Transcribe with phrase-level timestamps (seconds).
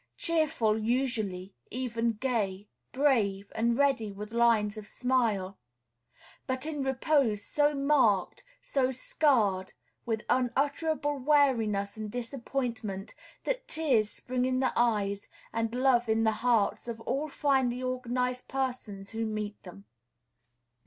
[0.17, 5.59] Cheerful usually, even gay, brave, and ready with lines of smile;
[6.47, 14.43] but in repose so marked, so scarred with unutterable weariness and disappointment, that tears spring
[14.43, 19.61] in the eyes and love in the hearts of all finely organized persons who meet
[19.61, 19.85] them.